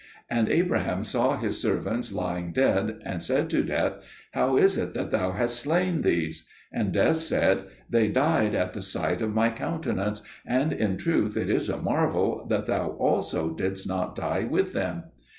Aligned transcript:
And 0.31 0.49
Abraham 0.49 1.03
saw 1.03 1.37
his 1.37 1.61
servants 1.61 2.11
lying 2.11 2.53
dead, 2.53 2.97
and 3.05 3.21
said 3.21 3.51
to 3.51 3.61
Death, 3.63 3.97
"How 4.31 4.57
is 4.57 4.75
it 4.75 4.95
that 4.95 5.11
thou 5.11 5.33
hast 5.33 5.59
slain 5.59 6.01
these?" 6.01 6.47
And 6.73 6.91
Death 6.91 7.17
said, 7.17 7.67
"They 7.87 8.07
died 8.07 8.55
at 8.55 8.71
the 8.71 8.81
sight 8.81 9.21
of 9.21 9.35
my 9.35 9.51
countenance, 9.51 10.23
and 10.43 10.73
in 10.73 10.97
truth 10.97 11.37
it 11.37 11.51
is 11.51 11.69
a 11.69 11.77
marvel 11.77 12.47
that 12.49 12.65
thou 12.65 12.87
also 12.97 13.51
didst 13.53 13.87
not 13.87 14.15
die 14.15 14.45
with 14.49 14.73
them." 14.73 15.03